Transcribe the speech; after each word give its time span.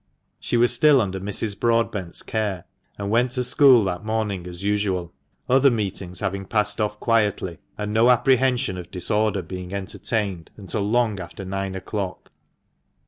She 0.39 0.57
was 0.57 0.73
still 0.73 0.99
under 0.99 1.19
Mrs. 1.19 1.59
Broadbent's 1.59 2.23
care, 2.23 2.65
and 2.97 3.11
went 3.11 3.33
to 3.33 3.43
school 3.43 3.83
that 3.83 4.03
morning 4.03 4.47
as 4.47 4.63
usual, 4.63 5.13
other 5.47 5.69
meetings 5.69 6.21
having 6.21 6.45
passed 6.45 6.81
off 6.81 6.99
quietly, 6.99 7.59
and 7.77 7.93
no 7.93 8.09
apprehension 8.09 8.79
of 8.79 8.89
disorder 8.89 9.43
being 9.43 9.75
entertained 9.75 10.49
until 10.57 10.81
long 10.81 11.19
after 11.19 11.45
nine 11.45 11.75
oclock. 11.75 12.31